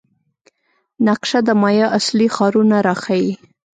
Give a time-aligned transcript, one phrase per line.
[1.07, 3.33] نقشه د مایا اصلي ښارونه راښيي.